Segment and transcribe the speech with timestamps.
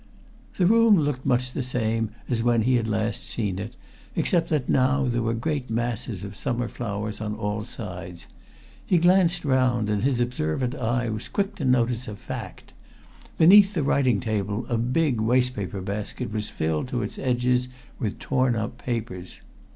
[0.57, 3.75] The room looked much the same as when he had last seen it,
[4.15, 8.25] except that now there were great masses of summer flowers on all sides.
[8.83, 12.73] He glanced round and his observant eye was quick to notice a fact
[13.37, 17.67] beneath the writing table a big waste paper basket was filled to its edges
[17.99, 19.35] with torn up papers.